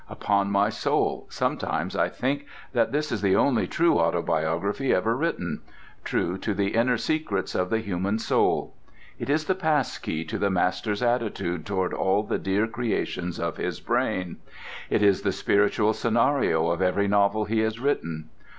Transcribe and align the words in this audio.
Upon 0.09 0.49
my 0.49 0.69
soul, 0.69 1.27
sometimes 1.29 1.95
I 1.95 2.09
think 2.09 2.47
that 2.73 2.91
this 2.91 3.11
is 3.11 3.21
the 3.21 3.35
only 3.35 3.67
true 3.67 3.99
autobiography 3.99 4.91
ever 4.91 5.15
written: 5.15 5.61
true 6.03 6.39
to 6.39 6.55
the 6.55 6.69
inner 6.69 6.97
secrets 6.97 7.53
of 7.53 7.69
the 7.69 7.77
human 7.81 8.17
soul. 8.17 8.73
It 9.19 9.29
is 9.29 9.45
the 9.45 9.53
passkey 9.53 10.23
to 10.25 10.39
the 10.39 10.49
Master's 10.49 11.03
attitude 11.03 11.67
toward 11.67 11.93
all 11.93 12.23
the 12.23 12.39
dear 12.39 12.65
creations 12.65 13.39
of 13.39 13.57
his 13.57 13.79
brain; 13.79 14.37
it 14.89 15.03
is 15.03 15.21
the 15.21 15.31
spiritual 15.31 15.93
scenario 15.93 16.71
of 16.71 16.81
every 16.81 17.07
novel 17.07 17.45
he 17.45 17.59
has 17.59 17.79
written. 17.79 18.29